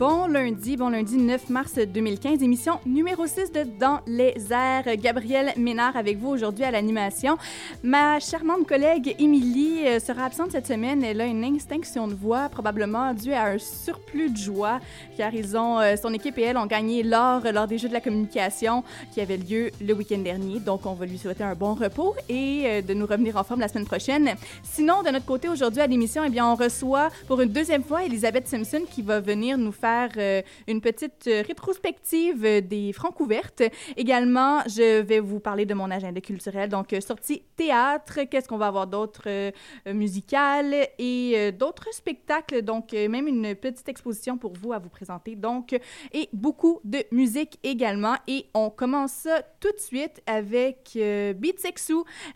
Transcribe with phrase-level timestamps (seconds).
[0.00, 4.96] Bon lundi, bon lundi 9 mars 2015, émission numéro 6 de Dans les airs.
[4.96, 7.36] Gabrielle Ménard avec vous aujourd'hui à l'animation.
[7.82, 11.04] Ma charmante collègue Émilie euh, sera absente cette semaine.
[11.04, 14.80] Elle a une extinction de voix, probablement due à un surplus de joie,
[15.18, 17.92] car ils ont, euh, son équipe et elle ont gagné l'or lors des Jeux de
[17.92, 18.82] la communication
[19.12, 20.60] qui avaient lieu le week-end dernier.
[20.60, 23.60] Donc, on va lui souhaiter un bon repos et euh, de nous revenir en forme
[23.60, 24.30] la semaine prochaine.
[24.62, 28.02] Sinon, de notre côté, aujourd'hui à l'émission, eh bien, on reçoit pour une deuxième fois
[28.02, 33.18] Elisabeth Simpson qui va venir nous faire euh, une petite euh, rétrospective euh, des francs
[33.20, 33.62] ouvertes.
[33.96, 38.68] Également, je vais vous parler de mon agenda culturel, donc sortie théâtre, qu'est-ce qu'on va
[38.68, 39.50] avoir d'autres euh,
[39.86, 45.78] musicales et d'autres spectacles, donc même une petite exposition pour vous à vous présenter, donc,
[46.12, 48.16] et beaucoup de musique également.
[48.26, 51.94] Et on commence ça tout de suite avec Beat Sexu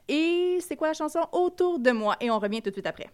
[0.09, 2.17] et c'est quoi la chanson Autour de moi?
[2.21, 3.11] Et on revient tout de suite après.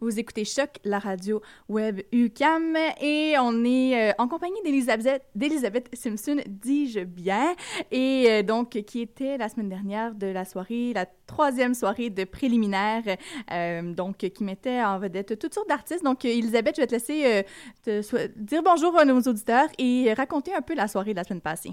[0.00, 6.36] Vous écoutez Choc, la radio web UCAM, et on est euh, en compagnie d'Elisabeth, Simpson,
[6.46, 7.54] dis-je bien,
[7.90, 12.24] et euh, donc qui était la semaine dernière de la soirée, la troisième soirée de
[12.24, 13.02] préliminaire,
[13.50, 16.04] euh, donc qui mettait en vedette toutes sortes d'artistes.
[16.04, 17.44] Donc, Elisabeth, je vais te laisser
[17.84, 21.40] te dire bonjour à nos auditeurs et raconter un peu la soirée de la semaine
[21.40, 21.72] passée.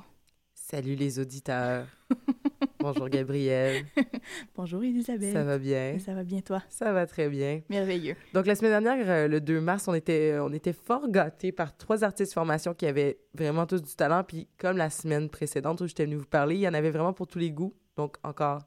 [0.53, 1.87] Salut les auditeurs.
[2.85, 3.83] Bonjour Gabriel.
[4.55, 5.33] Bonjour Elisabeth.
[5.33, 5.97] Ça va bien?
[5.97, 6.61] Ça va bien toi?
[6.69, 7.61] Ça va très bien.
[7.67, 8.15] Merveilleux.
[8.35, 11.75] Donc la semaine dernière, euh, le 2 mars, on était, on était fort gâtés par
[11.75, 14.23] trois artistes formation qui avaient vraiment tous du talent.
[14.23, 17.11] Puis comme la semaine précédente où j'étais venue vous parler, il y en avait vraiment
[17.11, 17.73] pour tous les goûts.
[17.97, 18.61] Donc encore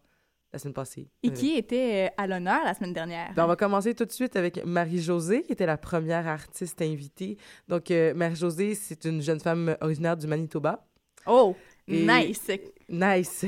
[0.52, 1.06] la semaine passée.
[1.22, 3.32] Et Euh, qui était euh, à l'honneur la semaine dernière?
[3.36, 7.36] ben, on va commencer tout de suite avec Marie-Josée, qui était la première artiste invitée.
[7.68, 10.84] Donc, euh, Marie-Josée, c'est une jeune femme originaire du Manitoba.
[11.26, 11.54] Oh,
[11.86, 12.50] Et- nice!
[12.88, 13.44] Nice!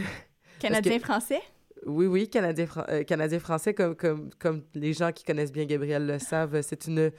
[0.61, 1.41] Canadien-français?
[1.87, 6.19] Oui, oui, euh, Canadien français, comme, comme, comme les gens qui connaissent bien Gabriel le
[6.19, 7.11] savent, c'est une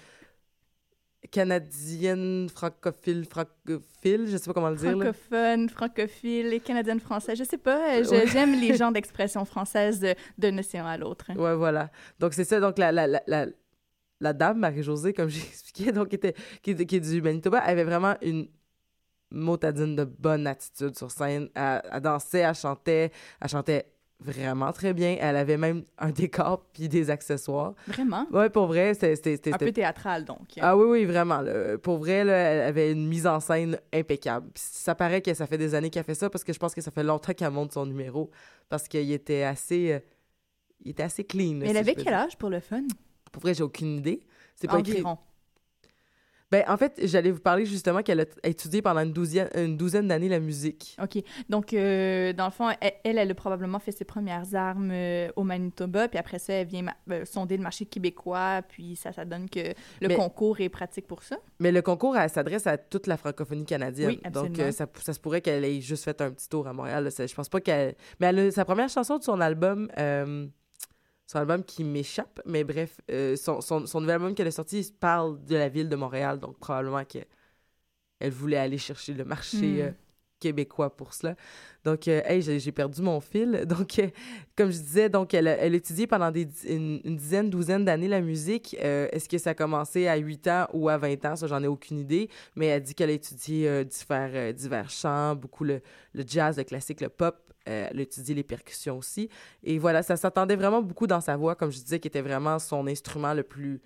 [1.30, 4.98] Canadienne francophile, francophile, je sais pas comment le dire.
[4.98, 5.14] là.
[5.14, 7.36] Francophone, francophile, et canadienne-français.
[7.36, 8.26] Je sais pas, euh, Ouais.
[8.28, 11.28] j'aime les genres d'expression française de- d'un océan à l'autre.
[11.36, 11.92] Ouais, voilà.
[12.20, 12.60] Donc, c'est ça.
[12.60, 13.46] Donc, la, la, la, la,
[14.20, 16.34] la dame, Marie-Josée, comme j'ai expliqué, donc, était,
[16.64, 18.48] qui, qui est du Manitoba, avait vraiment une
[19.32, 21.50] motadine de bonne attitude sur scène.
[21.56, 23.12] Elle, elle dansait, elle chantait,
[23.42, 23.86] elle chantait
[24.20, 25.18] vraiment très bien.
[25.20, 27.74] Elle avait même un décor puis des accessoires.
[27.88, 28.28] Vraiment?
[28.32, 29.40] Ouais, pour vrai, c'était...
[29.52, 30.48] Un peu théâtral, donc.
[30.60, 31.42] Ah oui, oui, vraiment.
[31.42, 31.78] là.
[31.78, 34.50] Pour vrai, là, elle avait une mise en scène impeccable.
[34.54, 36.76] Puis ça paraît que ça fait des années qu'elle fait ça parce que je pense
[36.76, 38.30] que ça fait longtemps qu'elle monte son numéro
[38.70, 39.94] parce qu'il était assez...
[39.94, 40.00] euh,
[40.84, 41.56] il était assez clean.
[41.56, 42.84] Mais elle avait quel âge pour le fun?
[43.32, 44.22] Pour vrai, j'ai aucune idée.
[44.56, 45.04] C'est pas écrit.
[46.52, 50.08] Ben, en fait, j'allais vous parler justement qu'elle a étudié pendant une douzième, une douzaine
[50.10, 50.98] d'années la musique.
[51.02, 51.24] OK.
[51.50, 55.30] Donc, euh, dans le fond, elle, elle, elle a probablement fait ses premières armes euh,
[55.38, 59.14] au Manitoba, puis après ça, elle vient ma- euh, sonder le marché québécois, puis ça,
[59.14, 59.60] ça donne que
[60.02, 61.38] le Mais- concours est pratique pour ça.
[61.60, 64.10] Mais le concours, elle s'adresse à toute la francophonie canadienne.
[64.10, 64.50] Oui, absolument.
[64.58, 67.06] Donc, euh, ça, ça se pourrait qu'elle ait juste fait un petit tour à Montréal.
[67.06, 67.26] là.
[67.26, 67.96] Je pense pas qu'elle...
[68.20, 69.90] Mais elle a sa première chanson de son album...
[71.32, 74.80] son album qui m'échappe, mais bref, euh, son, son, son nouvel album qu'elle a sorti
[74.82, 77.26] il parle de la ville de Montréal, donc probablement qu'elle
[78.20, 79.80] elle voulait aller chercher le marché Mm.
[79.82, 79.92] euh,
[80.40, 81.36] québécois pour cela.
[81.84, 83.64] Donc, euh, hey, j'ai perdu mon fil.
[83.68, 84.10] Donc, euh,
[84.56, 87.86] comme je disais, donc elle, a- elle a étudié pendant des, une, une dizaine, douzaine
[87.86, 88.76] d'années la musique.
[88.84, 91.36] Euh, Est-ce que ça a commencé à 8 ans ou à 20 ans?
[91.36, 92.30] Ça, j'en ai aucune idée.
[92.56, 95.82] Mais elle dit qu'elle a étudié divers, divers chants, beaucoup le,
[96.14, 97.51] le jazz, le classique, le pop.
[97.70, 99.30] Euh, elle a étudié les percussions aussi.
[99.64, 102.58] Et voilà, ça s'entendait vraiment beaucoup dans sa voix, comme je disais, qui était vraiment
[102.60, 103.82] son instrument le plus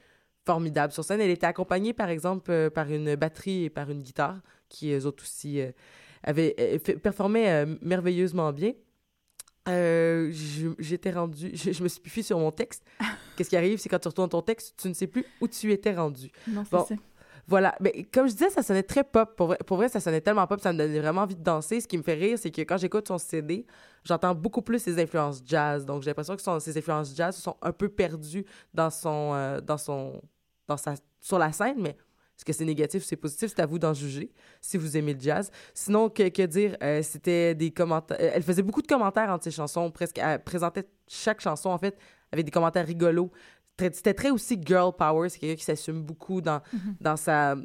[0.45, 1.19] formidable sur scène.
[1.21, 4.39] Elle était accompagnée, par exemple, euh, par une batterie et par une guitare,
[4.69, 5.71] qui, eux autres aussi, euh,
[6.23, 8.71] avaient, euh, performaient euh, merveilleusement bien.
[10.79, 12.83] J'étais rendu, je, je me suis fiée sur mon texte.
[13.35, 15.71] Qu'est-ce qui arrive, c'est quand tu retournes ton texte, tu ne sais plus où tu
[15.71, 16.29] étais rendu.
[16.47, 16.85] Non, c'est Bon.
[16.85, 16.95] ça.
[17.47, 17.75] Voilà.
[17.79, 19.35] Mais comme je disais, ça sonnait très pop.
[19.35, 21.79] Pour vrai, pour vrai, ça sonnait tellement pop, ça me donnait vraiment envie de danser.
[21.81, 23.65] Ce qui me fait rire, c'est que quand j'écoute son CD,
[24.03, 25.85] j'entends beaucoup plus ses influences jazz.
[25.85, 29.61] Donc j'ai l'impression que son- ses influences jazz sont un peu perdues dans son, euh,
[29.61, 30.21] dans son,
[30.67, 31.77] dans sa, sur la scène.
[31.81, 31.89] Mais
[32.37, 35.13] est-ce que c'est négatif ou c'est positif, c'est à vous d'en juger si vous aimez
[35.13, 35.51] le jazz.
[35.73, 38.17] Sinon, que, dire, euh, c'était des commentaires.
[38.19, 39.91] euh, Elle faisait beaucoup de commentaires entre ses chansons.
[39.91, 41.95] Presque, elle présentait chaque chanson en fait
[42.31, 43.31] avec des commentaires rigolos.
[43.77, 45.29] C'était très aussi girl power.
[45.29, 46.61] C'est quelqu'un qui s'assume beaucoup dans,
[47.01, 47.55] dans sa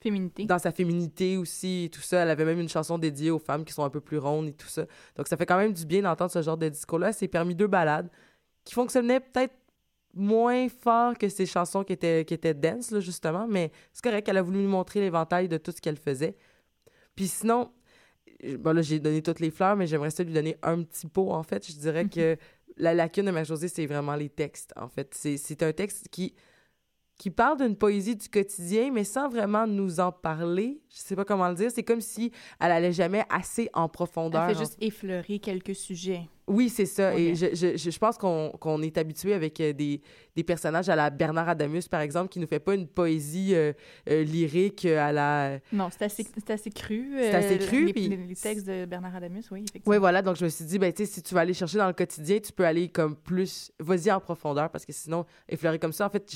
[0.00, 0.46] Féminité.
[0.46, 2.22] dans sa féminité aussi et tout ça.
[2.24, 4.52] Elle avait même une chanson dédiée aux femmes qui sont un peu plus rondes et
[4.52, 4.84] tout ça.
[5.14, 7.12] Donc ça fait quand même du bien d'entendre ce genre de discours-là.
[7.12, 8.10] C'est permis deux balades
[8.64, 9.54] qui fonctionnaient peut-être
[10.14, 14.28] moins fort que ses chansons qui étaient, qui étaient dense, là, justement, mais c'est correct,
[14.28, 16.36] elle a voulu nous montrer l'éventail de tout ce qu'elle faisait.
[17.14, 17.70] Puis sinon,
[18.58, 21.30] bon là, j'ai donné toutes les fleurs, mais j'aimerais ça lui donner un petit pot,
[21.30, 21.66] en fait.
[21.66, 22.36] Je dirais que
[22.76, 25.14] la lacune de Marie-Josée, c'est vraiment les textes, en fait.
[25.14, 26.34] C'est un texte qui
[27.22, 30.80] qui parle d'une poésie du quotidien, mais sans vraiment nous en parler.
[30.92, 31.70] Je sais pas comment le dire.
[31.72, 34.42] C'est comme si elle allait jamais assez en profondeur.
[34.48, 36.22] Elle fait en- juste effleurer quelques sujets.
[36.48, 37.14] Oui, c'est ça.
[37.16, 40.00] Et je, je, je- pense qu'on qu'on est habitué avec euh, des,
[40.34, 43.72] des personnages à la Bernard Adamus, par exemple, qui nous fait pas une poésie euh,
[44.10, 45.60] euh, lyrique à la...
[45.72, 47.12] Non, c'est assez, assez cru.
[47.20, 49.92] C'est assez cru, Les, puis- les- textes de Bernard Adamus, oui, effectivement.
[49.92, 50.20] Oui, voilà.
[50.22, 52.52] Donc, je me suis dit, ben, si tu vas aller chercher dans le quotidien, tu
[52.52, 53.70] peux aller comme plus...
[53.78, 56.28] Vas-y en profondeur, parce que sinon, effleurer comme ça, en fait,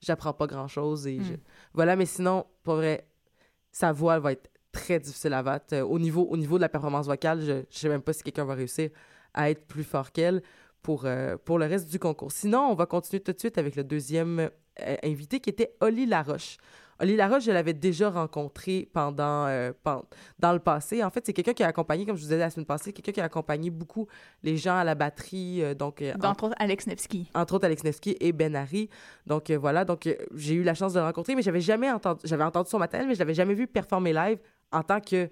[0.00, 1.06] j'apprends pas grand-chose.
[1.06, 1.38] Et je- Mm.
[1.74, 3.06] Voilà, mais sinon, pour vrai,
[3.72, 5.74] sa voix elle va être très difficile à battre.
[5.74, 8.22] Euh, au, niveau, au niveau de la performance vocale, je, je sais même pas si
[8.22, 8.90] quelqu'un va réussir
[9.34, 10.42] à être plus fort qu'elle
[10.82, 12.32] pour, euh, pour le reste du concours.
[12.32, 16.06] Sinon, on va continuer tout de suite avec le deuxième euh, invité qui était Oli
[16.06, 16.56] Laroche.
[17.00, 19.72] Oli Laroche, je l'avais déjà rencontré pendant, euh,
[20.38, 21.02] dans le passé.
[21.02, 23.12] En fait, c'est quelqu'un qui a accompagné, comme je vous disais la semaine passée, quelqu'un
[23.12, 24.06] qui a accompagné beaucoup
[24.42, 27.30] les gens à la batterie, euh, donc euh, en- Entre autres, Alex Nevsky.
[27.34, 28.88] entre autres Alex Nevsky et Ben Harry.
[29.26, 32.44] Donc voilà, donc j'ai eu la chance de le rencontrer, mais j'avais jamais entendu, j'avais
[32.44, 34.38] entendu son matériel, mais je l'avais jamais vu performer live
[34.72, 35.28] en tant que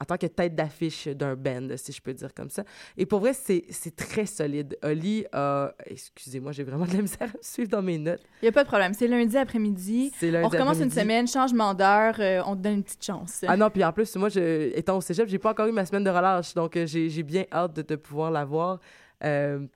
[0.00, 2.64] en tant que tête d'affiche d'un band, si je peux dire comme ça.
[2.96, 4.76] Et pour vrai, c'est très solide.
[4.82, 5.72] Oli a...
[5.86, 8.20] Excusez-moi, j'ai vraiment de la misère à me suivre dans mes notes.
[8.42, 8.92] Il n'y a pas de problème.
[8.92, 10.12] C'est lundi après-midi.
[10.18, 13.44] C'est lundi On recommence une semaine, changement d'heure, euh, on te donne une petite chance.
[13.46, 15.86] Ah non, puis en plus, moi, je, étant au cégep, j'ai pas encore eu ma
[15.86, 18.80] semaine de relâche, donc euh, j'ai bien hâte de, de pouvoir la voir.
[19.24, 19.66] Euh,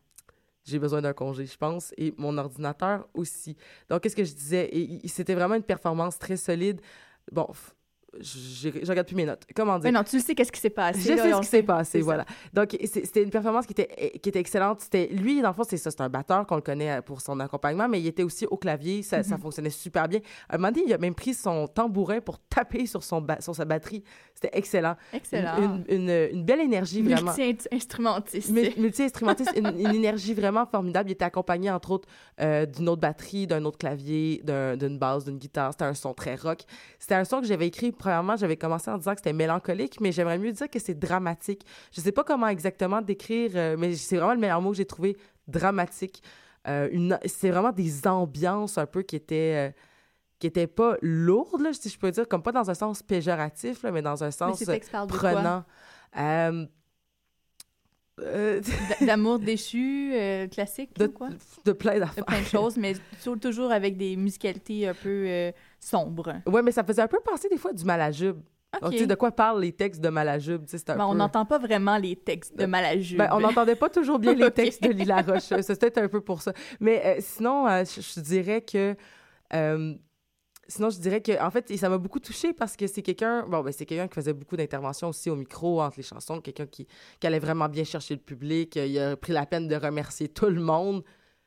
[0.64, 3.56] j'ai besoin d'un congé, je pense, et mon ordinateur aussi.
[3.88, 4.70] Donc, qu'est-ce que je disais?
[5.06, 6.80] C'était vraiment une performance très solide.
[7.32, 7.48] Bon,
[8.18, 9.42] j'ai- je regarde plus mes notes.
[9.54, 9.84] Comment dire?
[9.84, 11.00] Mais non, tu sais qu'est-ce qui s'est passé.
[11.00, 12.04] Je là, sais ce qui s'est passé, ça.
[12.04, 12.24] voilà.
[12.52, 14.80] Donc, c'était une performance qui était, qui était excellente.
[14.80, 17.20] C'était lui, dans le fond, c'est ça, c'est un batteur qu'on le connaît euh, pour
[17.20, 19.02] son accompagnement, mais il était aussi au clavier.
[19.02, 19.22] Ça, Mhm.
[19.24, 20.20] ça fonctionnait super bien.
[20.48, 23.54] À un moment donné, il a même pris son tambourin pour taper sur, son sur
[23.54, 24.02] sa batterie.
[24.34, 24.96] C'était excellent.
[25.12, 25.56] Excellent.
[25.58, 27.32] Une, une, une- une belle énergie, vraiment.
[27.36, 28.50] Multi-instrumentiste.
[28.50, 31.10] Mul- Multi-instrumentiste, une, énergie vraiment formidable.
[31.10, 32.08] Il était accompagné, entre autres,
[32.40, 35.72] euh, d'une autre batterie, d'un autre clavier, d'un- d'une basse, d'une guitare.
[35.72, 36.60] C'était un son très rock.
[36.98, 40.10] C'était un son que j'avais écrit, premièrement, j'avais commencé en disant que c'était mélancolique, mais
[40.10, 41.64] j'aimerais mieux dire que c'est dramatique.
[41.92, 44.86] Je sais pas comment exactement décrire, euh, mais c'est vraiment le meilleur mot que j'ai
[44.86, 45.16] trouvé,
[45.46, 46.22] dramatique.
[46.66, 49.68] Euh, c'est vraiment des ambiances un peu qui étaient...
[49.68, 49.70] euh,
[50.40, 53.82] qui étaient pas lourdes, là, si je peux dire, comme pas dans un sens péjoratif,
[53.82, 54.58] là, mais dans un sens
[55.06, 55.64] prenant.
[58.20, 58.60] Euh,
[59.00, 61.28] D'amour déchu, euh, classique de, ou quoi?
[61.64, 62.24] de plein De d'affaires.
[62.26, 66.34] plein de choses, mais tou- toujours avec des musicalités un peu euh, sombres.
[66.46, 68.38] Ouais, mais ça faisait un peu penser des fois du Malajube.
[68.74, 68.82] OK.
[68.82, 70.62] Donc, tu sais, de quoi parlent les textes de Malajube?
[70.88, 73.18] Un Ben, on peu- n'entend pas vraiment les textes de Malajube.
[73.18, 75.48] Ben, on n'entendait pas toujours bien les textes de Lila Roche.
[75.48, 76.52] Peut-être un peu pour ça.
[76.78, 78.94] Mais sinon, je dirais que.
[80.70, 83.46] Sinon, je dirais que, en fait, ça m'a beaucoup touchée parce que c'est quelqu'un.
[83.46, 86.66] Bon, ben, c'est quelqu'un qui faisait beaucoup d'interventions aussi au micro entre les chansons, quelqu'un
[86.66, 86.86] qui,
[87.18, 88.76] qui allait vraiment bien chercher le public.
[88.76, 91.02] Euh, Il a pris la peine de remercier tout le monde.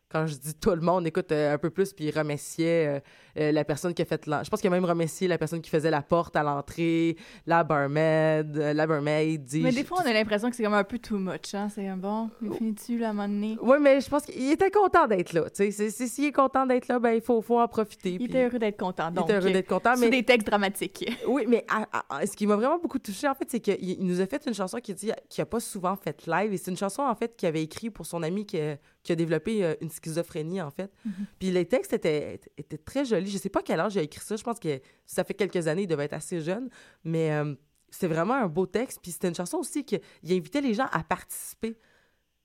[0.10, 3.00] Quand je dis tout le monde, écoute euh, un peu plus, puis il remerciait euh,
[3.38, 4.26] euh, la personne qui a fait.
[4.28, 7.18] l'en- Je pense qu'il a même remercié la personne qui faisait la porte à l'entrée,
[7.48, 9.50] la barmaid, euh, la barmaid.
[9.62, 11.54] Mais des fois, on a l'impression que c'est comme un peu too much.
[11.54, 11.68] Hein?
[11.74, 13.58] C'est un bon, il finit-tu là, à un moment donné?
[13.62, 15.46] Oui, mais je pense qu'il était content d'être là.
[15.54, 18.12] S'il est content d'être là, ben il faut, faut en profiter.
[18.20, 19.10] Il était heureux d'être content.
[19.10, 19.94] il Donc, était heureux d'être content.
[19.98, 21.10] Mais des textes dramatiques.
[21.28, 23.78] oui, mais à- à- à- ce qui m'a vraiment beaucoup touché, en fait, c'est qu'il
[23.82, 26.54] il nous a fait une chanson qu'il dit qu'il a pas souvent fait live.
[26.54, 29.12] Et c'est une chanson, en fait, qu'il avait écrit pour son ami qui a, qui
[29.12, 30.92] a développé euh, une schizophrénie, en fait.
[31.40, 33.23] Puis les textes étaient, étaient très jolis.
[33.26, 34.36] Je sais pas quel âge il a écrit ça.
[34.36, 36.70] Je pense que ça fait quelques années, il devait être assez jeune.
[37.04, 37.56] Mais euh,
[37.90, 39.00] c'est vraiment un beau texte.
[39.02, 41.78] Puis c'était une chanson aussi qu'il invitait les gens à participer.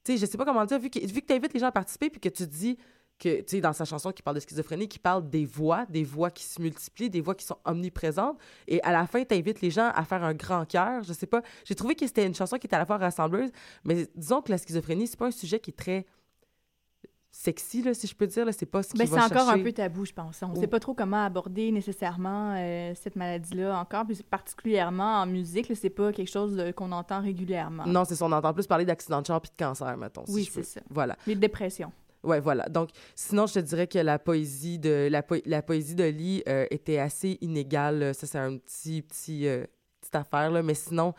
[0.04, 1.68] Tu sais, je sais pas comment dire, vu que, vu que tu invites les gens
[1.68, 2.78] à participer, puis que tu dis
[3.18, 6.44] que, dans sa chanson qui parle de schizophrénie, qui parle des voix, des voix qui
[6.44, 9.90] se multiplient, des voix qui sont omniprésentes, et à la fin, tu invites les gens
[9.94, 11.02] à faire un grand cœur.
[11.02, 13.50] Je sais pas, j'ai trouvé que c'était une chanson qui était à la fois rassembleuse,
[13.84, 16.06] mais disons que la schizophrénie, c'est pas un sujet qui est très
[17.30, 19.48] sexy, là, si je peux dire, là, c'est pas ce qui Ben, va c'est encore
[19.50, 20.42] un peu tabou, je pense.
[20.42, 20.60] On ne Oh.
[20.60, 25.90] sait pas trop comment aborder nécessairement euh, cette maladie-là encore, puis particulièrement en musique, c'est
[25.90, 27.84] pas quelque chose euh, qu'on entend régulièrement.
[27.86, 30.24] Non, c'est ça, on entend plus parler d'accident de char puis de cancer, mettons.
[30.28, 30.80] Oui, c'est ça.
[30.90, 31.16] Voilà.
[31.26, 31.92] Les dépressions.
[32.24, 32.68] Ouais, voilà.
[32.68, 36.42] Donc, sinon, je te dirais que la poésie de la, po- la poésie de Lee
[36.48, 38.12] euh, était assez inégale.
[38.14, 39.64] Ça, c'est un petit, petit, euh,
[40.00, 40.62] petite affaire, là.
[40.62, 41.14] Mais sinon,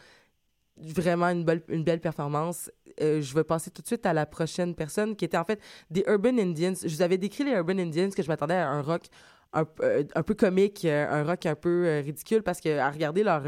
[0.81, 2.71] vraiment une belle, une belle performance.
[3.01, 5.59] Euh, je vais passer tout de suite à la prochaine personne qui était en fait
[5.89, 6.73] des Urban Indians.
[6.81, 9.03] Je vous avais décrit les Urban Indians que je m'attendais à un rock
[9.53, 13.23] un, euh, un peu comique, euh, un rock un peu ridicule parce que à regarder
[13.23, 13.43] leur,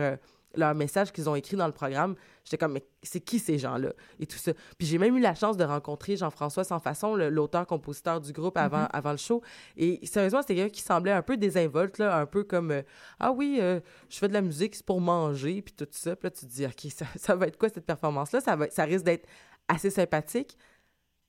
[0.55, 3.93] leur message qu'ils ont écrit dans le programme, j'étais comme, mais c'est qui ces gens-là?
[4.19, 4.51] Et tout ça.
[4.77, 8.57] Puis j'ai même eu la chance de rencontrer Jean-François Sans Façon, le- l'auteur-compositeur du groupe
[8.57, 9.41] avant, avant le show.
[9.77, 12.81] Et sérieusement, c'était quelqu'un qui semblait un peu désinvolte, là, un peu comme, euh,
[13.19, 13.79] ah oui, euh,
[14.09, 16.15] je fais de la musique, c'est pour manger, puis tout ça.
[16.15, 18.41] Puis là, tu te dis, OK, ça, ça va être quoi cette performance-là?
[18.41, 19.27] Ça, va, ça risque d'être
[19.67, 20.57] assez sympathique.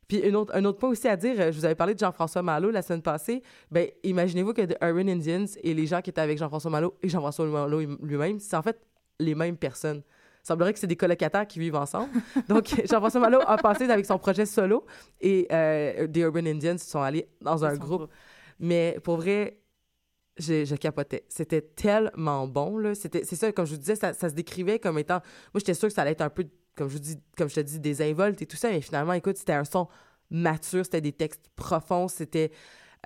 [0.08, 1.98] Puis une autre, un autre point aussi à dire, euh, je vous avais parlé de
[1.98, 3.42] Jean-François Malo la semaine passée.
[3.70, 7.08] Ben, imaginez-vous que The Urban Indians et les gens qui étaient avec Jean-François Malo et
[7.08, 8.78] Jean-François Malo lui-même, c'est en fait
[9.18, 10.02] les mêmes personnes.
[10.44, 12.10] Il semblerait que c'est des colocataires qui vivent ensemble.
[12.48, 14.84] Donc, Jean-François Malo a passé avec son projet solo
[15.20, 18.10] et euh, The Urban Indians sont allés dans un groupe.
[18.58, 19.60] Mais pour vrai,
[20.36, 21.24] je, je capotais.
[21.28, 22.94] C'était tellement bon, là.
[22.94, 25.20] C'était, c'est ça, comme je vous disais, ça, ça se décrivait comme étant...
[25.54, 26.44] Moi, j'étais sûre que ça allait être un peu,
[26.76, 29.36] comme je vous dis, comme je te dis, désinvolte et tout ça, mais finalement, écoute,
[29.36, 29.88] c'était un son
[30.30, 32.50] mature, c'était des textes profonds, c'était...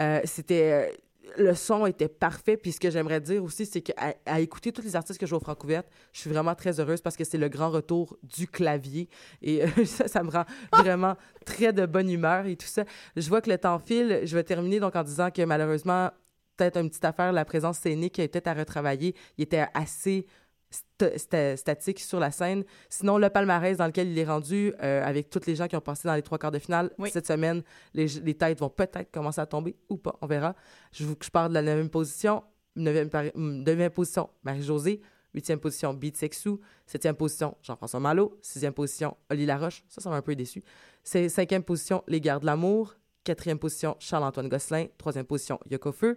[0.01, 0.93] euh, c'était...
[1.37, 2.57] le son était parfait.
[2.57, 5.35] Puis ce que j'aimerais dire aussi, c'est qu'à à écouter tous les artistes que je
[5.35, 5.67] vois au
[6.13, 9.09] je suis vraiment très heureuse parce que c'est le grand retour du clavier.
[9.43, 12.85] Et euh, ça, ça me rend vraiment très de bonne humeur et tout ça.
[13.17, 14.21] Je vois que le temps file.
[14.25, 16.11] Je vais terminer donc en disant que malheureusement,
[16.57, 19.15] peut-être une petite affaire, la présence scénique est peut-être à retravailler.
[19.39, 20.27] Il était assez
[20.71, 22.65] sta- sta- statique sur la scène.
[22.89, 25.81] Sinon, le palmarès dans lequel il est rendu, euh, avec tous les gens qui ont
[25.81, 27.11] passé dans les trois quarts de finale Oui.
[27.11, 27.63] cette semaine,
[27.95, 30.55] les, les têtes vont peut-être commencer à tomber ou pas, on verra.
[30.93, 32.43] Je vous je parle de la neuvième position.
[32.79, 35.01] Neuvième, position, Marie-Josée.
[35.33, 36.61] Huitième position, Beat Sexou.
[36.87, 38.39] Septième position, Jean-François Malo.
[38.43, 39.83] Sixième position, Oli Laroche.
[39.89, 40.63] Ça, ça m'a un peu déçu.
[41.03, 42.95] C'est cinquième position, Les Gardes de l'amour.
[43.25, 44.87] Quatrième position, Charles-Antoine Gosselin.
[44.99, 46.17] Troisième position, Yoko Feu.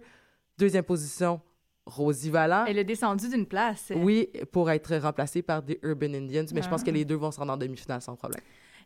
[0.58, 1.40] Deuxième position,
[1.86, 2.64] Rosie Vallant.
[2.66, 3.92] Elle est descendue d'une place.
[3.96, 6.86] Oui, pour être remplacée par des Urban Indians, mais je pense Ah.
[6.86, 8.40] que les deux vont se rendre en demi-finale sans problème.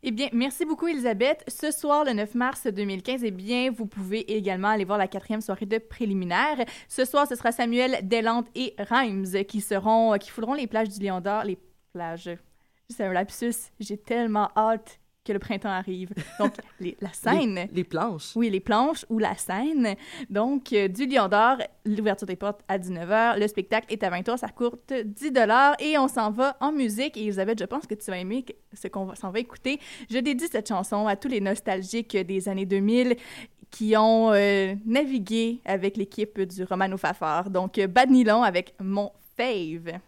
[0.07, 1.43] Eh bien, merci beaucoup, Elisabeth.
[1.49, 5.41] Ce soir, le 9 mars 2015, eh bien, vous pouvez également aller voir la quatrième
[5.41, 6.63] soirée de préliminaire.
[6.89, 11.03] Ce soir, ce sera Samuel Deslandes et Rhymes qui seront, qui fouleront les plages du
[11.05, 11.45] Lion d'Or.
[11.45, 11.59] Les
[11.95, 12.31] plages.
[12.91, 13.55] C'est un lapsus.
[13.81, 16.11] J'ai tellement hâte que le printemps arrive.
[16.39, 17.55] Donc, les- la scène.
[17.55, 18.33] Les, les planches.
[18.37, 19.95] Oui, les planches ou la scène.
[20.31, 21.57] Donc, euh, du Lion d'Or,
[21.87, 23.39] l'ouverture des portes à 19h.
[23.39, 25.33] Le spectacle est à 20h, ça coûte 10
[25.81, 27.17] Et on s'en va en musique.
[27.17, 29.81] Et Elisabeth, je pense que tu vas aimer ce qu'on s'en va écouter.
[30.11, 33.17] Je dédie cette chanson à tous les nostalgiques des années 2000
[33.71, 37.51] qui ont euh, navigué avec l'équipe du Romano Fafard.
[37.51, 39.99] Donc, euh, Bad Nylon avec Mon Fave.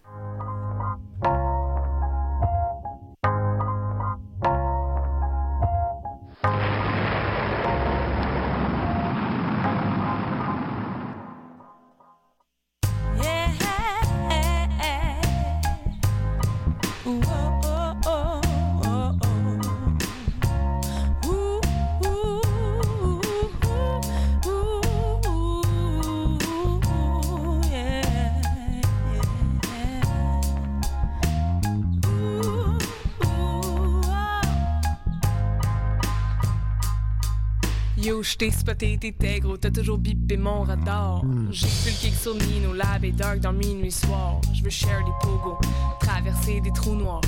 [38.27, 41.23] Yo, j't'ai spoté, t'étais gros, t'as toujours bipé mon radar.
[41.51, 44.41] J'ai plus le kick sur Nino, Lab et Dark dans minuit soir.
[44.53, 45.59] Je veux share des pogos,
[46.01, 47.21] traverser des trous noirs.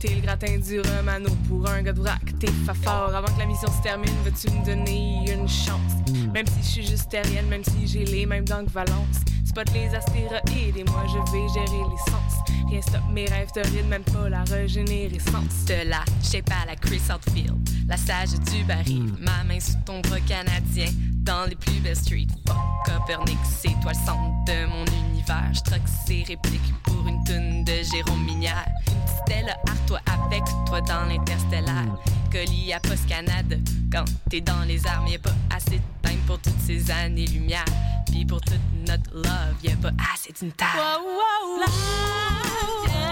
[0.00, 2.50] T'es le gratin du Romano pour un gars de vrac, t'es
[2.82, 3.14] fort.
[3.14, 5.92] Avant que la mission se termine, veux-tu me donner une chance?
[6.32, 9.20] Même si je suis juste terrienne, même si j'ai les mêmes dents que Valence.
[9.44, 12.38] Spot les astéroïdes et moi je vais gérer l'essence.
[12.70, 15.66] Rien stop mes rêves torrides, même pas la régénérescence.
[15.66, 19.12] De là, j'ai pas la Chris Outfield, la sage du baril.
[19.20, 22.28] Ma main sous ton bras canadien, dans les plus belles streets.
[22.46, 25.50] Fuck Copernic, c'est toi le centre de mon univers.
[25.52, 28.66] Je troque ces répliques pour une toune de Jérôme Minière.
[29.30, 31.96] Stella Artois avec toi dans l'interstellaire.
[32.32, 33.54] Colis à Post Canada,
[33.92, 37.64] quand t'es dans les armes, y'a pas assez de time pour toutes ces années-lumière.
[38.10, 40.80] Puis pour toute notre love, y'a pas assez d'une table.
[42.88, 43.09] Mère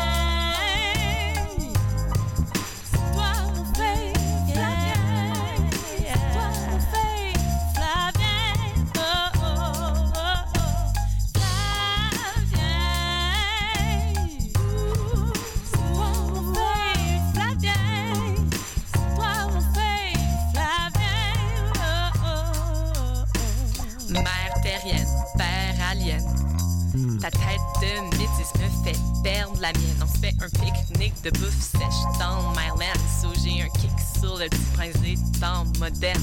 [25.88, 30.02] Ta tête de métis me fait perdre la mienne.
[30.02, 33.00] On se fait un pique-nique de bouffe sèche dans Myland.
[33.22, 36.20] So j'ai un kick sur le petit prince des temps modernes.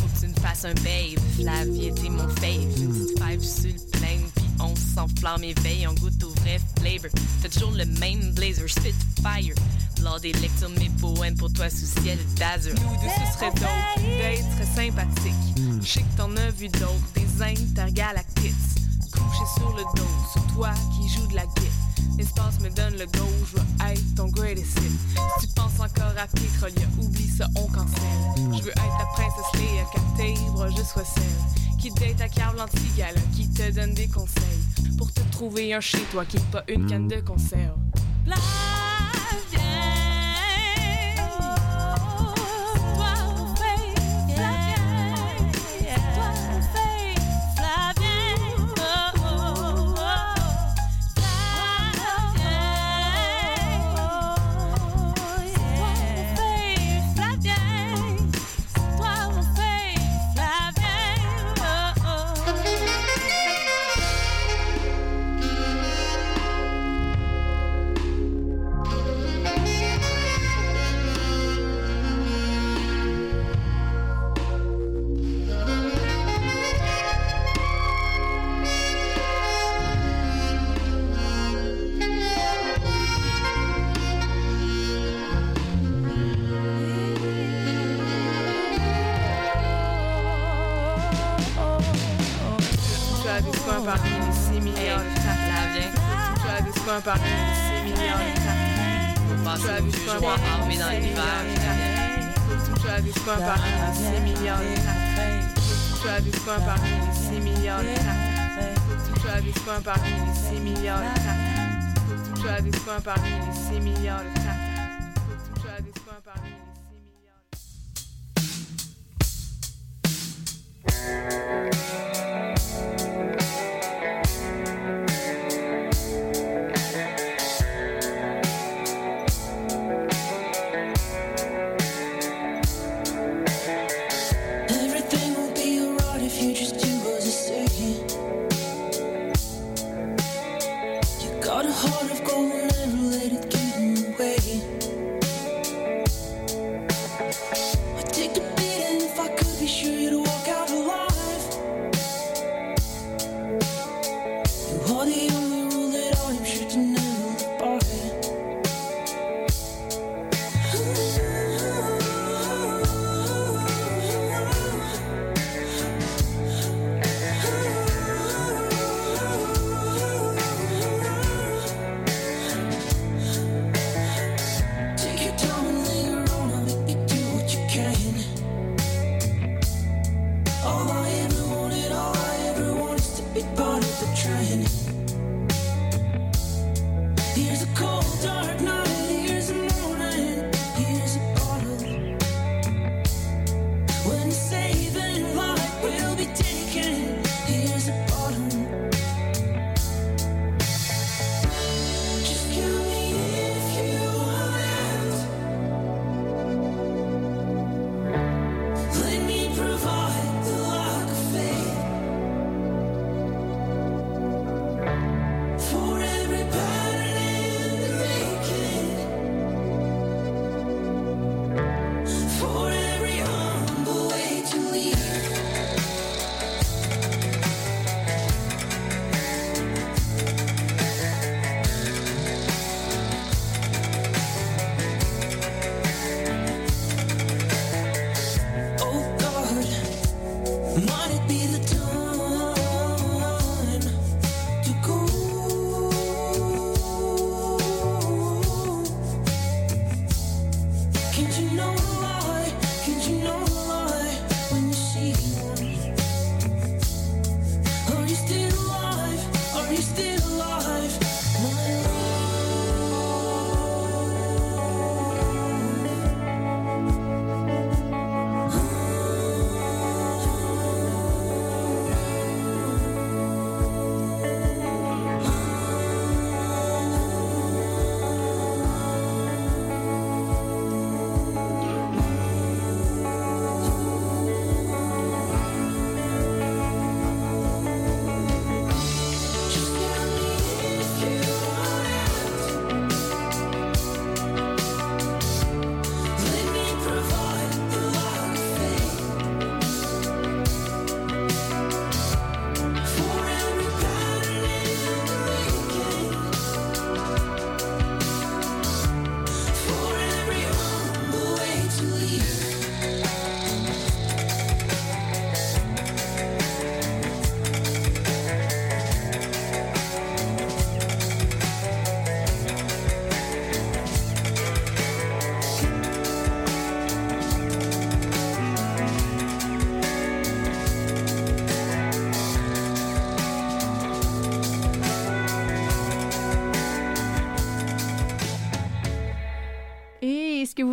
[0.00, 1.20] Faut que tu me fasses un babe.
[1.38, 2.82] Flavie, t'es mon fave.
[2.82, 4.18] Une petite vibe sur le plein,
[4.62, 5.86] on s'enflamme éveille.
[5.86, 7.10] On goûte au vrai flavor.
[7.42, 9.54] T'as toujours le même blazer, Spitfire.
[10.02, 12.74] Lors des lectures, mes poèmes pour toi sous ciel d'azur.
[12.74, 15.34] Nous deux, ce serait dope, d'être sympathique.
[15.82, 18.54] Je sais que t'en as vu d'autres, des intergalactiques.
[19.30, 21.64] Couché sur le dos, sur toi qui joue de la guitare.
[22.18, 24.90] L'espace me donne le go, je veux être ton greatest hit.
[25.38, 28.02] Si tu penses encore à Pétrolia, oublie ça, on cancelle.
[28.36, 31.78] Je veux être la princesse Léa, bras je sois celle.
[31.78, 34.96] Qui date ta Carl Antigala, qui te donne des conseils.
[34.98, 37.78] Pour te trouver un chez toi qui est pas une canne de conserve.
[38.26, 38.79] coins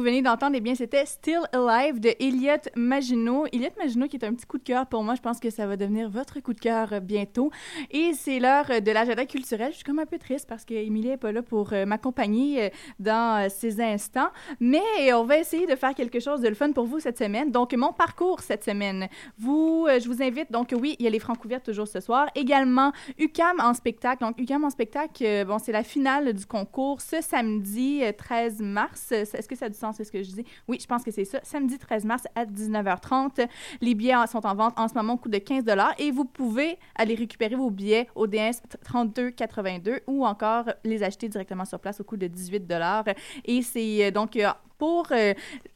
[0.07, 3.45] Et ce que vous d'entendre, eh bien, c'était Still Alive de Elliot Maginot.
[3.53, 5.15] Elliot Maginot qui est un petit coup de cœur pour moi.
[5.15, 7.51] Je pense que ça va devenir votre coup de cœur bientôt.
[7.91, 9.71] Et c'est l'heure de l'agenda culturel.
[9.71, 12.69] Je suis comme un peu triste parce qu'Émilie n'est pas là pour euh, m'accompagner euh,
[12.99, 14.29] dans euh, ces instants.
[14.59, 17.51] Mais on va essayer de faire quelque chose de le fun pour vous cette semaine.
[17.51, 19.07] Donc, mon parcours cette semaine.
[19.37, 20.51] Vous, je vous invite.
[20.51, 22.27] Donc, oui, il y a les francs toujours ce soir.
[22.35, 24.23] Également, UCAM en spectacle.
[24.23, 29.11] Donc, UCAM en spectacle, bon, c'est la finale du concours ce samedi euh, 13 mars.
[29.11, 30.45] Est-ce que ça a du sens, ce que je dis?
[30.67, 31.39] Oui, je pense que c'est ça.
[31.43, 33.47] Samedi 13 mars à 19h30.
[33.81, 35.63] Les billets sont en vente en ce moment au coût de 15
[35.99, 41.65] et vous pouvez aller récupérer vos billets au DS 3282 ou encore les acheter directement
[41.65, 42.71] sur place au coût de 18
[43.45, 45.33] Et c'est euh, donc euh, pour euh,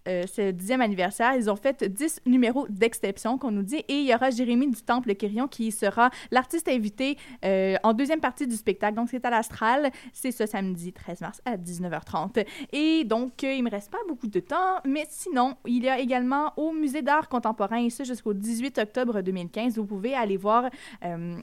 [0.08, 4.06] euh, ce dixième anniversaire, ils ont fait 10 numéros d'exception, qu'on nous dit, et il
[4.06, 8.96] y aura Jérémy du Temple-Quirion qui sera l'artiste invité euh, en deuxième partie du spectacle.
[8.96, 9.92] Donc, c'est à l'Astral.
[10.14, 12.46] C'est ce samedi 13 mars à 19h30.
[12.72, 16.00] Et donc, euh, il me reste pas beaucoup de temps, mais sinon, il y a
[16.00, 20.70] également au Musée d'art contemporain, et ça jusqu'au 18 octobre 2015, vous pouvez aller voir
[21.04, 21.36] euh,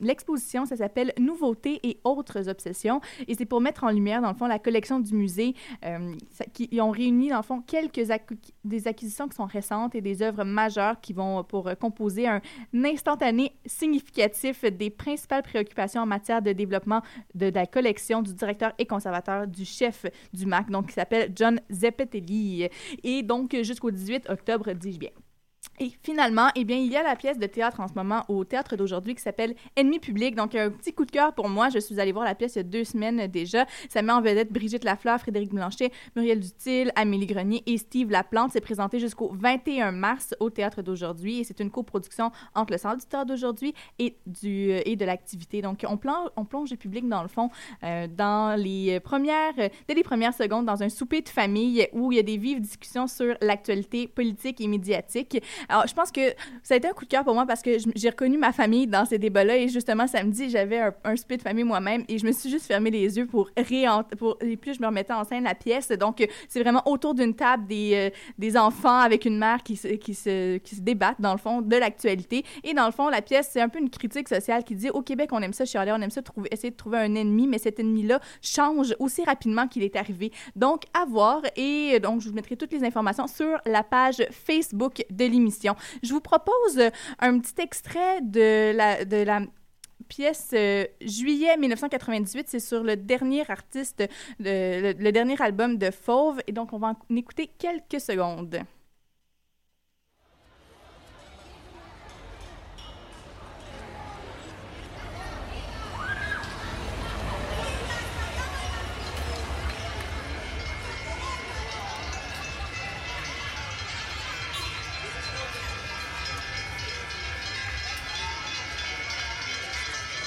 [0.00, 3.00] l'exposition, ça s'appelle Nouveautés et autres obsessions.
[3.28, 5.54] Et c'est pour mettre en lumière, dans le fond, la collection du musée.
[5.84, 6.14] euh,
[6.52, 8.00] qui, ont réuni, dans le fond, quelques
[8.64, 12.40] des acquisitions qui sont récentes et des œuvres majeures qui vont pour euh, composer un
[12.74, 17.02] instantané significatif des principales préoccupations en matière de développement
[17.34, 21.32] de, de la collection du directeur et conservateur du chef du MAC, donc qui s'appelle
[21.34, 22.02] John Zeppelin.
[23.04, 25.10] Et donc, jusqu'au 18 octobre, dis-je bien.
[25.80, 28.44] Et finalement, eh bien, il y a la pièce de théâtre en ce moment au
[28.44, 30.34] théâtre d'aujourd'hui qui s'appelle Ennemi public.
[30.34, 31.70] Donc, un petit coup de cœur pour moi.
[31.70, 33.66] Je suis allée voir la pièce il y a deux semaines déjà.
[33.88, 38.50] Ça met en vedette Brigitte Lafleur, Frédéric Blanchet, Muriel Dutil, Amélie Grenier et Steve Laplante.
[38.52, 42.98] C'est présenté jusqu'au 21 mars au théâtre d'aujourd'hui et c'est une coproduction entre le Centre
[42.98, 45.62] du théâtre d'aujourd'hui et, du, et de l'activité.
[45.62, 47.50] Donc, on plonge, on plonge le public dans le fond
[47.82, 52.12] euh, dans les premières, euh, dès les premières secondes dans un souper de famille où
[52.12, 55.42] il y a des vives discussions sur l'actualité politique et médiatique.
[55.68, 56.20] Alors, je pense que
[56.62, 58.86] ça a été un coup de cœur pour moi parce que j'ai reconnu ma famille
[58.86, 62.26] dans ces débats-là et justement, samedi, j'avais un, un souper de famille moi-même et je
[62.26, 64.02] me suis juste fermé les yeux pour réent...
[64.18, 65.88] Pour, et puis, je me remettais en scène la pièce.
[65.88, 69.76] Donc, euh, c'est vraiment autour d'une table des, euh, des enfants avec une mère qui
[69.76, 72.44] se, qui, se, qui se débattent, dans le fond, de l'actualité.
[72.64, 75.02] Et dans le fond, la pièce, c'est un peu une critique sociale qui dit au
[75.02, 77.58] Québec, on aime ça chialer, on aime ça trouver, essayer de trouver un ennemi, mais
[77.58, 80.32] cet ennemi-là change aussi rapidement qu'il est arrivé.
[80.56, 81.42] Donc, à voir.
[81.56, 85.51] Et euh, donc, je vous mettrai toutes les informations sur la page Facebook de l'émission.
[86.02, 89.40] Je vous propose euh, un petit extrait de la, de la
[90.08, 92.46] pièce euh, Juillet 1998.
[92.48, 94.04] C'est sur le dernier artiste,
[94.38, 96.40] le, le dernier album de Fauve.
[96.46, 98.62] Et donc, on va en écouter quelques secondes.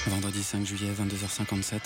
[0.08, 1.80] Vendredi 5 juillet, 22h57.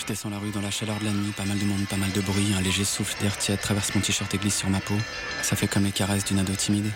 [0.00, 1.96] Je descends la rue dans la chaleur de la nuit, pas mal de monde, pas
[1.96, 4.80] mal de bruit, un léger souffle d'air tiède traverse mon t-shirt et glisse sur ma
[4.80, 4.94] peau.
[5.42, 6.90] Ça fait comme les caresses d'une ado timide.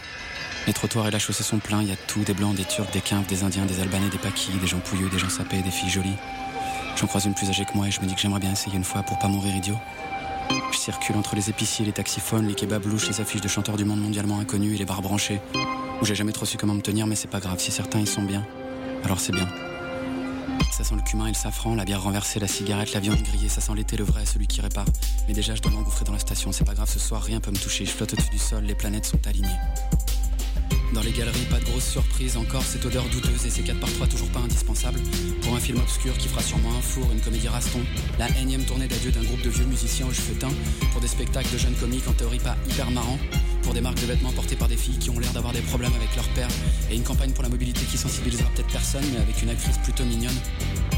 [0.67, 2.91] Les trottoirs et la chaussée sont pleins, il y a tout, des blancs, des turcs,
[2.93, 5.71] des quinves, des indiens, des albanais, des paquis, des gens pouilleux, des gens sapés, des
[5.71, 6.17] filles jolies.
[6.97, 8.77] J'en croise une plus âgée que moi et je me dis que j'aimerais bien essayer
[8.77, 9.77] une fois pour pas mourir idiot.
[10.73, 13.85] Je circule entre les épiciers, les taxiphones, les kebabs louches, les affiches de chanteurs du
[13.85, 15.41] monde mondialement inconnus et les bars branchés.
[16.01, 18.07] Où j'ai jamais trop su comment me tenir, mais c'est pas grave, si certains y
[18.07, 18.47] sont bien,
[19.05, 19.49] alors c'est bien.
[20.71, 23.49] Ça sent le cumin et le safran, la bière renversée, la cigarette, la viande grillée,
[23.49, 24.87] ça sent l'été, le vrai, celui qui répare.
[25.27, 27.51] Mais déjà, je dois m'engouffrer dans la station, c'est pas grave, ce soir, rien peut
[27.51, 29.49] me toucher, je flotte au-dessus du sol, les planètes sont alignées.
[30.95, 34.31] Dans les galeries, pas de grosse surprise, encore cette odeur douteuse et ces 4x3 toujours
[34.31, 35.01] pas indispensables.
[35.43, 37.81] Pour un film obscur qui fera sûrement un four, une comédie raston.
[38.19, 40.55] La énième tournée d'adieu d'un groupe de vieux musiciens aux cheveux teints.
[40.93, 43.19] Pour des spectacles de jeunes comiques en théorie pas hyper marrants.
[43.63, 45.93] Pour des marques de vêtements portées par des filles qui ont l'air d'avoir des problèmes
[45.95, 46.49] avec leur père.
[46.91, 50.07] Et une campagne pour la mobilité qui sensibilisera peut-être personne, mais avec une actrice plutôt
[50.07, 50.41] mignonne.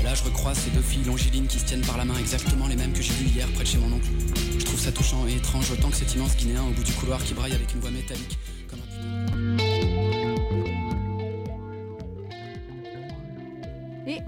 [0.05, 2.77] Là, je recroise ces deux filles longilines qui se tiennent par la main, exactement les
[2.77, 4.09] mêmes que j'ai vues hier près de chez mon oncle.
[4.57, 7.23] Je trouve ça touchant et étrange autant que cet immense Guinéen au bout du couloir
[7.25, 8.39] qui braille avec une voix métallique.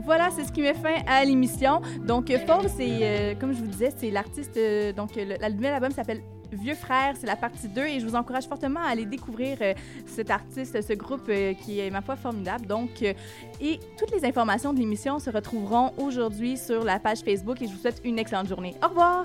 [0.05, 1.81] Voilà, c'est ce qui met fin à l'émission.
[2.07, 4.57] Donc, euh, Fauve, c'est, euh, comme je vous disais, c'est l'artiste.
[4.57, 7.83] euh, donc, le, la- album s'appelle Vieux Frère, c'est la partie 2.
[7.83, 9.57] Et je vous encourage fortement à aller découvrir
[10.07, 11.31] cet artiste, ce groupe
[11.64, 12.66] qui est, ma foi, formidable.
[12.66, 17.62] Donc, et toutes les informations de l'émission se retrouveront aujourd'hui sur la page Facebook.
[17.62, 18.74] Et je vous souhaite une excellente journée.
[18.85, 19.24] Au revoir!